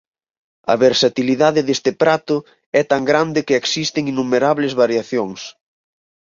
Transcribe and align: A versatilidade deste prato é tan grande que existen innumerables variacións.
A 0.73 0.75
versatilidade 0.85 1.61
deste 1.67 1.91
prato 2.01 2.35
é 2.79 2.83
tan 2.91 3.03
grande 3.11 3.39
que 3.47 3.57
existen 3.61 4.03
innumerables 4.11 4.73
variacións. 4.83 5.39